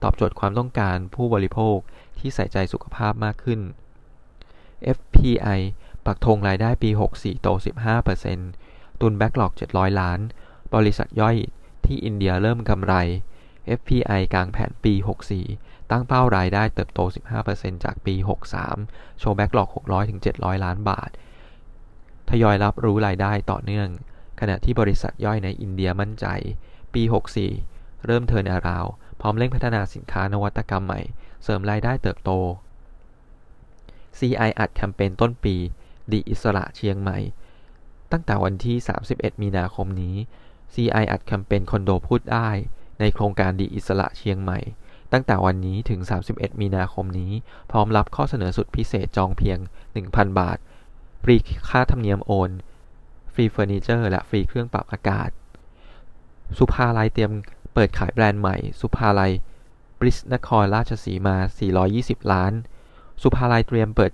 [0.03, 1.77] ตอบโจทย์ความต้องการผู้บริโภค
[2.19, 3.59] ที่ใส่ใจสุขภาพมากขึ้น
[4.97, 5.59] FPI
[6.05, 7.47] ปักธงรายได้ปี 64 โต
[8.23, 10.19] 15%ตุนแบ็กหลอก 700 ล้าน
[10.75, 11.37] บริษัทย่อย
[11.87, 12.93] ที่อินเดียเริ่มกำไร
[13.79, 14.93] FPI กลางแผนปี
[15.43, 16.99] 64 ตั้งเป้ารายได้เติบโต
[17.43, 18.15] 15%จากปี
[18.67, 19.69] 63 โชว์แบ็กหลอก
[20.15, 21.09] 600-700 ล้านบาท
[22.29, 23.89] ทยอยรับรู้รายได้ต่อเนื่อง
[24.39, 26.25] ขณะที่บริษัทย่อยในอินเดียมั่นใจ
[26.93, 27.03] ปี
[27.53, 28.85] 64 เริ่มเทินอาราว
[29.21, 31.01] พร้อมเร่งพัฒนาสินค้านวัตกรรมใหม่
[31.43, 32.31] เสริมรายได้เติบโต
[34.19, 35.55] CI อัดแคมเปญต้นปี
[36.11, 37.19] ดิ อิสสระเชียงใหม่
[38.11, 38.77] ตั้งแต่วันที่
[39.09, 40.15] 31 มีนาคมนี้
[40.73, 42.49] CI อัดแคมเปญคอนโดพูดได้
[42.99, 44.59] ในโครงการดิ อิสสระเชียงใหม่
[45.11, 45.99] ตั้งแต่วันนี้ถึง
[46.31, 47.31] 31 มีนาคมนี้
[47.71, 49.59] พร้อมรับข้อเสนอสุดพิเศษจองเพียง
[49.99, 50.57] 1,000 บาท
[51.23, 51.35] ฟรี
[51.69, 52.51] ค่าธรรมเนียมโอน
[53.33, 55.29] ฟรีเฟอร์นิเจอร์ และฟรีเครื่องปรับอากาศ
[56.57, 57.31] ศุภาลัยเตรียม
[57.73, 59.31] เปิดขายแบรนด์ใหม่ ศุภาลัย
[59.99, 61.35] บลิสนครราชสีมา
[61.83, 62.53] 420 ล้าน
[63.23, 64.11] สุภาลัยเตรียมเปิด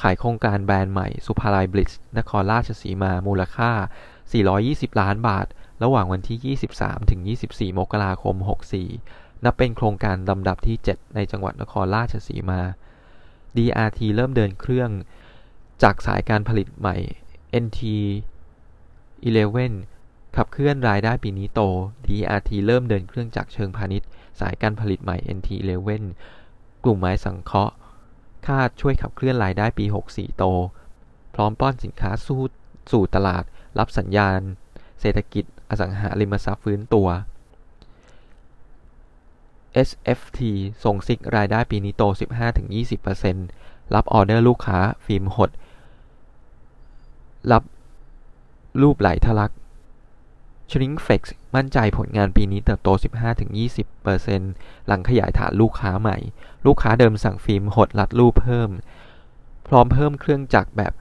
[0.00, 3.70] ขายโครงการแบรนด์ใหม่ สุภาลัยบริสนครราชสีมา มูลค่า
[4.36, 5.46] 420 ล้านบาท
[5.82, 8.36] ระหว่างวันที่ 23 ถึง 24 มกราคม
[8.90, 12.60] 64 นับเป็นโครงการลำดับที่ 7 ในจังหวัดนครราชสีมา
[13.56, 14.90] DRT เริ่มเดินเครื่อง
[15.82, 16.96] จากสายการผลิตใหม่
[17.64, 17.80] NT
[19.28, 19.72] Eleven
[20.36, 21.60] ขับเคลื่อนรายได้ปีนี้โต
[22.06, 24.08] DRT เริ่มเดินเครื่องจักเชิงพาณิชย์
[24.40, 26.04] สายการผลิตใหม่ NT Eleven
[26.84, 27.74] กลุ่มไม้สังเคราะห์
[28.46, 30.44] คาดช่วยขับเคลื่อนรายได้ปี 64 โต
[31.34, 32.42] พร้อมป้อนสินค้าสู้
[32.92, 33.44] สู่ตลาด
[33.78, 34.40] รับสัญญาณ
[35.02, 37.08] เศรษฐกิจอสังหาริมทรัพย์ฟื้นตัว
[39.88, 40.40] SFT
[40.84, 42.02] ส่งซิกรายได้ปีนี้โต
[42.98, 45.50] 15-20%รับออเดอร์ลูกค้าฟิล์มหด
[47.52, 47.62] รับ
[48.82, 49.52] รูปไหลทะลัก
[50.70, 51.22] Shrinkflex
[51.54, 52.88] มั่นใจผลงานปีนี้เติบโต
[53.68, 56.18] 15-20%หลังขยายฐานลูกค้าใหม่
[56.66, 58.70] ลูกค้าเดิมสั่งฟิล์มหดรัดรูปเพิ่ม
[59.68, 60.92] พร้อมเพิ่มเครื่องจักรแบบ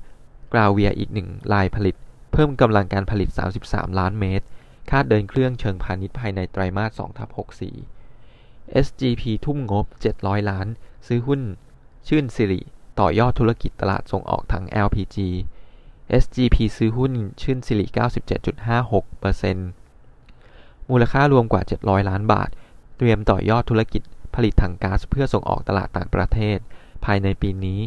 [0.54, 1.96] กราวเวียอีกหนึ่งลายผลิต
[2.42, 3.30] เพิ่มกำลังการผลิต
[3.64, 4.46] 33 ล้านเมตร
[4.90, 7.30] คาดเดินเครื่องเชิงพาณิชย์ภายในไตรมาส2ทับ
[8.08, 9.86] 64 SGP ทุ่มงบ
[10.18, 10.68] 700 ล้าน
[11.08, 11.42] ซื้อหุ้น
[12.08, 12.62] ชื่นสิริ
[13.00, 15.18] ต่อยอดธุรกิจตลาดส่งออกทาง LPG
[16.24, 17.86] SGP ซื้อหุ้น ชื่นสิริ
[18.78, 22.50] 97.56%มูลค่ารวมกว่า 700 ล้านบาท
[22.98, 24.02] เตรียมต่อยอดธุรกิจ
[24.36, 26.58] ผลิตถังก๊าซเพื่อส่งออกตลาดต่างประเทศ
[27.06, 27.80] ภายในปีนี้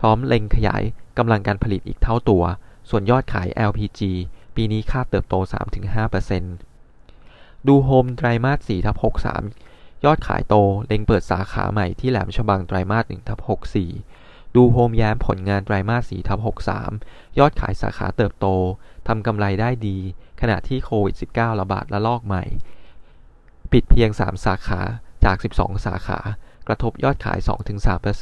[0.00, 0.82] พร้อมเล็งขยาย
[1.18, 2.44] กำลังการผลิตอีกเท่าตัว
[2.90, 4.00] ส่วนยอดขาย LPG
[4.56, 5.34] ปีนี้คาดเติบโต
[6.90, 8.96] 3-5%ดูโฮมไตรมาส4ทับ
[9.50, 10.54] 63 ยอดขายโต
[10.86, 13.38] เล็งเปิดสาขาใหม่ที่แหลมฉบังไตรมาส1ทับ
[13.96, 16.38] 64 ดูโฮมแย้มผลงานไตรมาส4ทับ
[16.88, 18.46] 63 ยอดขายสาขาเติบโต
[19.08, 19.98] ทำกำไรได้ดี
[20.40, 22.44] ขณะที่โควิด -19 ระบาดระลอกใหม่
[23.72, 24.80] ปิดเพียง 3 สาขา
[25.24, 26.18] จาก 12 สาขา
[26.66, 27.38] กระทบยอดขาย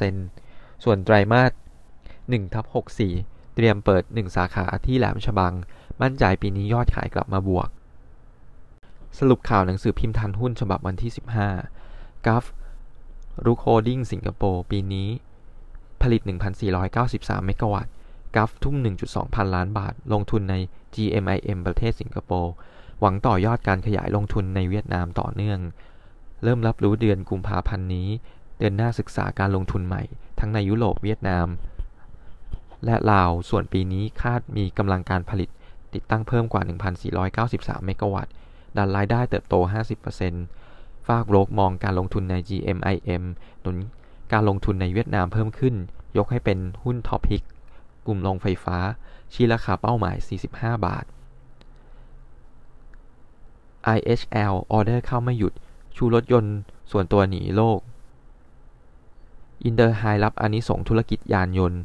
[0.00, 1.52] 2-3%ส่วนไตรมาส
[2.02, 5.52] 1ทับ64 เตรียมเปิด 1 สาขาที่แหลมฉบัง
[6.02, 7.68] มั่นใจปีนี้ยอดขายกลับมาบวก
[9.18, 11.10] สรุปข่าวหนังสือพิมพ์ทันหุ้นฉบับวันที่
[11.68, 12.44] 15กัลฟ์
[13.44, 15.08] รุก holding สิงคโปร์ปีนี้
[16.02, 16.20] ผลิต
[16.84, 17.92] 1,493 เมกะวัตต์
[18.36, 20.54] กัลฟ์ทุ่ม 1.2 พันล้านบาท ลงทุนใน
[20.94, 22.52] GMIM ประเทศสิงคโปร์
[23.00, 25.58] หวังต่อยอดการขยายลงทุนในเวียดนามต่อเนื่อง
[26.44, 28.08] เริ่มรับรู้เดือนกุมภาพันธ์นี้
[28.58, 30.02] เดือนหน้าศึกษาการลงทุนใหม่
[30.40, 31.46] ทั้งในยุโรปเวียดนาม
[32.84, 35.50] และลาว ส่วนปีนี้คาดมีกำลังการผลิต
[35.94, 36.62] ติดตั้งเพิ่มกว่า
[37.24, 38.32] 1,493 เมกะวัตต์
[38.76, 39.54] ดันรายได้เติบโต
[40.30, 43.22] 50%ฟากโบรกมองการลงทุนใน GMIM
[43.60, 43.76] หนุน
[44.32, 45.74] การลงทุนในเวียดนามเพิ่มขึ้น
[46.16, 47.42] ยกให้เป็นหุ้น top pick
[48.06, 48.76] กลุ่มโรงไฟฟ้า
[49.32, 50.16] ชี้ราคาเป้าหมาย
[50.50, 51.04] 45 บาท
[53.96, 55.52] IHL ออเดอร์เข้าไม่หยุด
[55.96, 56.56] ชูรถยนต์
[56.90, 57.78] ส่วนตัวหนีโรค
[59.64, 61.80] อินเตอร์ไฮด์รับอานิสงส์ธุรกิจยานยนต์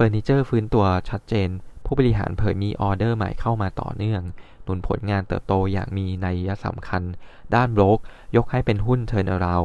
[0.00, 1.48] เฟอร์นิเจอร์ฟื้นตัวชัดเจน
[1.84, 4.22] ผู้บริหารเผยมีออเดอร์ใหม่เข้ามาต่อเนื่อง
[4.64, 7.02] หนุนผลงานเติบโตอย่างมีนัยสำคัญ
[7.54, 7.98] ด้านโบรก
[8.36, 9.62] ยกให้เป็นหุ้น turnaround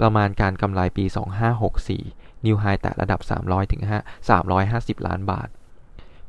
[0.00, 1.04] ประมาณการกำไรปี
[1.74, 3.82] 2564 new high แตะระดับ 300ถึง
[4.44, 5.48] 350 ล้านบาท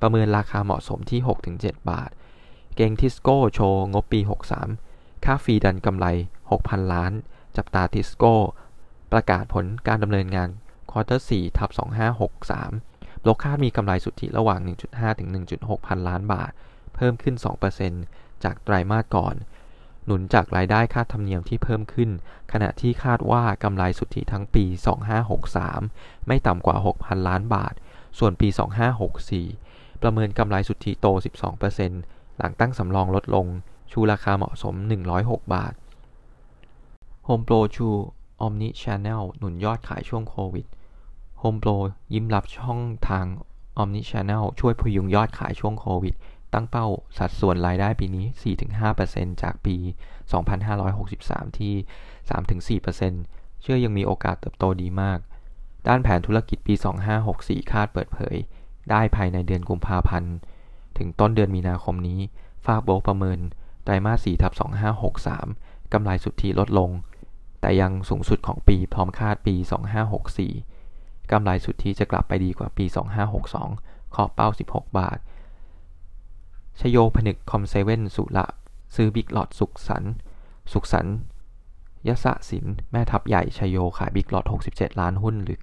[0.02, 1.20] ประเมินราคาเหมาะสมที่
[1.56, 2.10] 6-7 บาท
[2.76, 4.20] เก็งทิสโก้โชว์งบปี
[4.72, 6.06] 63 ค่า fee ดันกำไร
[6.50, 7.12] 6,000 ล้าน
[7.58, 8.36] จับตาทิสโก้
[9.12, 10.50] ประกาศผลการดำเนินงาน
[10.92, 11.70] ควอเตอร์4ทับ
[12.32, 12.87] 2563
[13.28, 14.60] โลกคาดมีกำไรสุทธิระหว่าง
[14.90, 16.52] 1.5 ถึง 1.6 พันล้านบาท
[16.96, 17.36] เพิ่มขึ้น
[17.90, 19.36] 2%จากไตรมาสก่อน
[20.06, 22.10] หนุนจากรายได้ค่าธรรมเนียมที่เพิ่มขึ้น
[22.52, 24.66] ขณะที่คาดว่ากำไรสุทธิทั้งปี
[25.46, 27.74] 2563 ไม่ต่ำกว่า 6,000 ล้านบาท
[28.20, 28.48] ส่วนปี
[29.26, 31.08] 2564 ประเมินกำไรสุทธิโต
[31.74, 33.48] 12%หลังตั้งสำรองลดลง
[33.92, 34.76] ชูราคาเหมาะสม
[35.14, 35.74] 106 บาท
[37.28, 37.88] Home Pro ชู
[38.46, 40.66] Omni Channel หนุนยอดขายช่วงโควิด
[41.42, 41.78] Home Pro
[42.14, 43.26] ยิ้มรับช่องทาง
[43.82, 46.16] Omni Channel ช่วยพยุงยอดขายช่วงโควิด
[46.54, 48.26] ตั้งเป้าสัดส่วนรายได้ปีนี้
[48.84, 49.76] 4-5%จากปี
[50.68, 55.20] 2563 ที่ 3-4%เชื่อยังมีโอกาสเติบโตดีมาก
[55.88, 56.74] ด้านแผนธุรกิจปี
[57.24, 58.36] 2564 คาดเปิดเผย
[58.92, 60.36] ได้ภายในเดือนกุมภาพันธ์
[60.98, 62.20] ถึงต้นเดือนมีนาคมนี้
[62.66, 63.40] ฝากโบกประเมิน
[63.84, 64.54] ไตรมาส 4 ทับ
[65.22, 66.90] 2563 กำไรสุทธิลดลง
[67.62, 69.56] แต่ยังสูงสุดของปีพร้อมคาดปี
[70.38, 70.77] 2564
[71.32, 72.86] กำไรสุทธิจะกลับไปดีกว่าปี
[73.50, 75.18] 2562ขอบเป้า 16 บาท
[76.80, 78.46] ชโยผนึกคอมเซเว่นสุระ
[78.96, 80.04] ซื้อบิ๊กหลอดสุขสัน
[80.74, 81.08] สุขสัน
[82.08, 85.58] ยสะสิน แม่ทัพใหญ่ชโยขายบิ๊กหลอด 67 ล้านหุ้นหรือ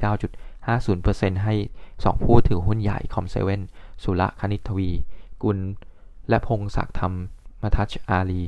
[0.68, 1.54] 9.50%ให้
[1.92, 3.60] 2 ผู้ถือหุ้นใหญ่คอมเซเว่น
[4.02, 4.90] สุระคณิตทวี
[5.42, 5.58] กุล
[6.28, 7.12] และพงศักดิ์ธรรม
[7.62, 8.42] มทัชอาลี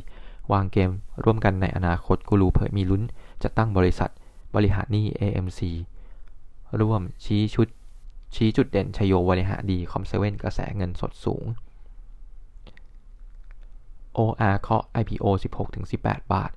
[0.52, 0.90] วางเกม
[1.24, 3.02] ร่วมกันในอนาคตกูรูเผยมีลุ้น
[3.42, 4.10] จะตั้งบริษัท
[4.54, 5.60] บริหารหนี้ AMC
[6.82, 7.68] ร่วมชี้ชุด
[8.34, 11.44] ชี้จุดเด่นชโยบริหารดีคอมเซเว่นกระแสเงินสดสูง
[14.18, 15.26] OR เคาะ IPO
[15.82, 16.50] 16-18 บาท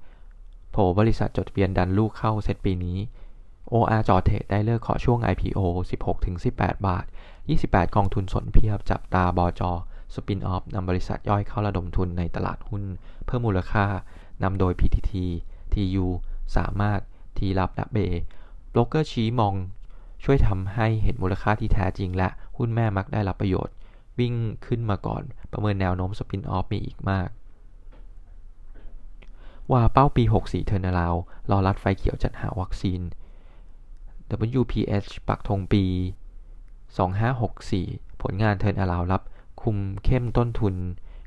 [0.71, 2.97] โผบริษัทจดทะเบียนดันลูกเข้าเซตปีนี้
[3.73, 5.59] OR จ่อ trade ได้ฤกษ์เคาะช่วง IPO
[6.19, 7.05] 16-18 บาท
[7.49, 9.61] 28 กองทุนสนเพียบจับตาบจ.
[9.69, 12.83] spin-off นำบริษัทย่อยเข้าระดมทุนในตลาดหุ้น
[13.25, 13.85] เพิ่มมูลค่า
[14.43, 15.11] นำโดย PTT
[15.73, 16.05] TU
[16.57, 16.99] สามารถ
[17.37, 17.97] ทีรับและเบ
[18.71, 19.55] โบรกเกอร์ชี้มอง
[20.23, 23.75] ช่วยทำให้เห็นมูลค่าที่แท้จริง และหุ้นแม่มักได้รับประโยชน์
[24.19, 24.33] วิ่ง
[24.65, 27.29] ขึ้นมาก่อน ประเมินแนวโน้ม spin-off มีอีกมาก
[29.71, 31.15] ว่าเป้าปี 64 turnaround
[31.51, 33.01] รอรัฐไฟเขียวจัดหาวัคซีน
[34.59, 35.83] WPH ปักธงปี
[37.43, 39.21] 2564 ผลงาน turnaround รับ
[39.61, 40.75] คุมเข้มต้นทุน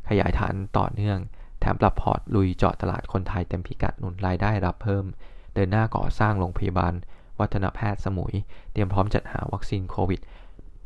[0.08, 1.18] ขยายฐานต่อเนื่อง
[1.60, 5.04] แถมปรับพอร์ตลุยเจาะตลาดคนไทยเต็มพิกัดหนุนรายได้รับเพิ่ม
[5.54, 6.94] เดินหน้าก่อสร้างโรงพยาบาล
[7.40, 8.34] วัฒนแพทย์สมุย
[8.72, 10.20] เตรียมพร้อมจัดหาวัคซีนโควิด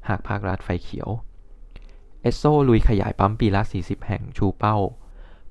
[0.08, 1.08] หากภาครัฐไฟเขียว
[2.22, 4.76] เอสโซลุยขยายปั๊มปีละ 40 แห่งชูเป้า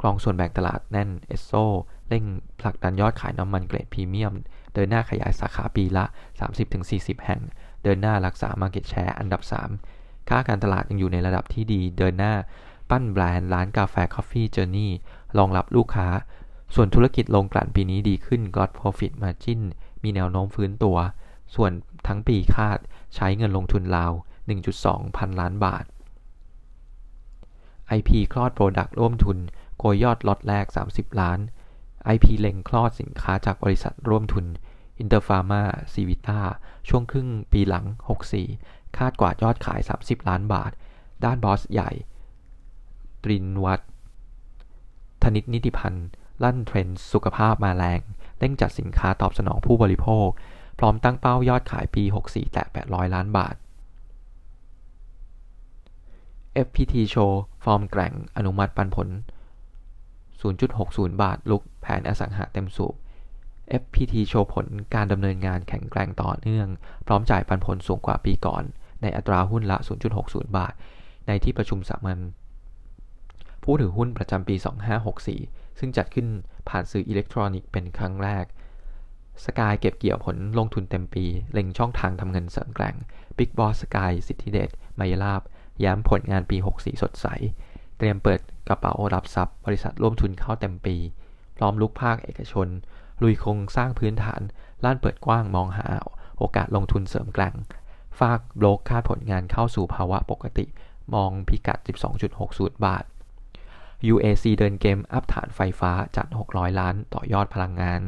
[0.02, 1.52] กรองส่วนแบ่งตลาดแน่นเอสโซ
[2.10, 2.24] เร่ง
[2.60, 4.34] ผลักดันยอดขายน้ำมันเกรดพรีเมียม
[4.74, 6.06] เดินหน้าขยายสาขาปีละ
[6.66, 7.42] 30-40 แห่ง
[7.84, 9.42] เดินหน้ารักษา Market Share อันดับ
[9.86, 12.34] 3 ค่าการตลาดยังอยู่ในระดับที่ดี เดินหน้า
[12.90, 14.90] ปั้นแบรนด์ร้านกาแฟ Coffee Journey
[15.38, 16.08] รองรับลูกค้า
[16.76, 19.62] ส่วนธุรกิจลงกลั่นปีนี้ดีขึ้น God Profit Margin
[20.06, 20.98] มีแนวโน้มฟื้นตัว
[21.56, 21.72] ส่วน
[22.08, 22.80] ทั้งปีคาด
[23.16, 24.12] ใช้เงินลงทุนราว
[24.66, 25.86] 1.2 พันล้านบาท
[27.98, 29.38] IP คลอด product ร่วมทุน
[29.78, 31.40] โกยยอดล็อตแรก 30 ล้าน
[32.14, 34.46] IP เล็งคลอดสินค้าจากบริษัทร่วมทุน
[35.00, 35.64] อินเตอร์ฟาร์มา
[35.94, 36.40] ซีวิต้า
[36.90, 37.86] ช่วงครึ่งปีหลัง
[38.42, 40.72] 64 คาดกว่ายอดขาย 30 ล้านบาท
[41.26, 41.92] ด้านบอสใหญ่
[43.24, 43.82] ตฤณวรรธน์
[45.22, 46.08] ธนิตนิธิพันธ์
[46.44, 48.02] ลั่นเทรนด์สุขภาพมาแรง
[48.40, 50.28] เร่งจัดสินค้าตอบสนองผู้บริโภค
[50.80, 53.56] พร้อมตั้งเป้ายอดขายปี 64 แตะ 800 ล้านบาท
[56.68, 59.10] FPT โชว์ฟอร์มแกร่งอนุมัติปันผล
[60.56, 62.96] 0.60 บาท รุกแผนอสังหาเต็มสูบ
[63.82, 66.68] FPT โชว์ผลการดำเนินงานแข็งแกร่งต่อเนื่อง
[67.06, 68.64] พร้อมจ่ายปันผลสูงกว่าปีก่อน
[69.02, 69.78] ในอัตราหุ้นละ
[70.18, 70.74] 0.60 บาท
[71.28, 72.20] ในที่ประชุมสามัญ
[73.64, 74.56] ผู้ถือหุ้นประจำปี
[75.16, 76.28] 2564 ซึ่งจัดขึ้น
[76.70, 78.46] ผ่านสื่ออิเล็กทรอนิกส์เป็นครั้งแรก
[79.46, 82.96] SKY เก็บเกี่ยวผลลงทุนเต็มปี เล็งช่องทางทำเงินเสริมแกร่ง
[83.38, 85.42] Big Boss สกายสิทธิเดชมายลาบ
[85.84, 87.28] ย้ำผลงานปี 64 สดใส
[87.98, 90.96] เตรียมเปิดกระเป๋ารับทรัพย์ บริษัทร่วมทุนเข้าเต็มปี
[91.58, 92.68] พร้อมลุกภาคเอกชน
[93.22, 94.42] ลุยโครงสร้างพื้นฐาน
[94.84, 95.88] ล้านเปิดกว้างมองหา
[96.38, 97.56] โอกาสลงทุนเสริมแกร่ง
[98.20, 100.66] ฝากโบลกคาดผลงานเข้าสู่ภาวะปกติ
[101.14, 101.80] มองพิกัด
[102.32, 103.04] 12.60 บาท
[104.14, 108.02] UAC เดินเกมอัพฐานไฟฟ้าจัด 600 ล้านต่อยอดพลังงาน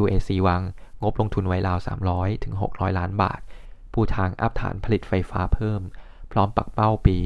[0.00, 0.62] UAC วาง
[1.02, 1.78] งบลงทุนไว้ราว
[2.10, 3.40] 300 ถึง 600 ล้านบาท
[3.92, 5.80] ปูทางอัพฐานผลิตไฟฟ้าเพิ่ม
[6.32, 7.18] พร้อมปักเป้าปี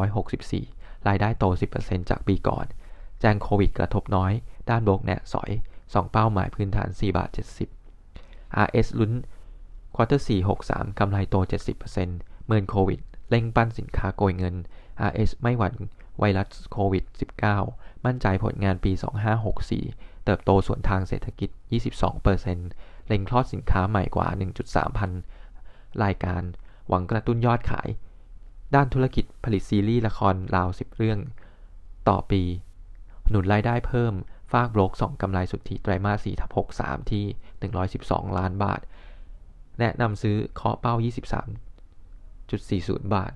[0.00, 1.44] 2564 รายได้โต
[1.78, 2.66] 10%จากปีก่อน
[3.20, 4.32] แจ้งโควิดกระทบน้อย
[4.70, 5.50] ด้านโบรกแนะสอย
[5.82, 7.30] 2 เป้าหมายพื้นฐาน 4 บาท
[7.96, 9.12] 70 RS ลุ้น
[9.94, 11.36] quarter 4 63 กำไรโต
[11.92, 13.00] 70%เมินโควิด
[13.30, 14.54] เร่งปั้นสินค้าโกยเงิน
[15.10, 15.74] RS ไม่หวั่น
[16.18, 17.04] ไวรัสโควิด
[17.54, 18.92] -19 มั่นใจผลงานปี
[19.58, 21.50] 2564 เติบโตส่วนทางเศรษฐกิจ
[22.28, 24.28] 22%เล็งคลอดสินค้าใหม่กว่า
[24.62, 25.10] 1.3 พัน
[26.04, 26.42] รายการ
[26.88, 27.88] หวังกระตุ้นยอดขาย
[28.74, 31.18] ด้านธุรกิจผลิตซีรีส์ละครราว 10 เรื่อง
[32.08, 32.42] ต่อปี
[33.30, 34.14] หนุนรายได้เพิ่ม
[34.52, 37.24] ฟากโบรกส่องกำไรสุทธิไตรมาส4ทับ63 ที่
[37.80, 38.80] 112 ล้านบาท
[39.78, 40.94] แนะนำซื้อเคาะเป้า
[43.00, 43.32] 23.40 บาท